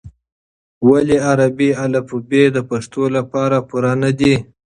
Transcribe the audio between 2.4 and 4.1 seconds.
د پښتو لپاره پوره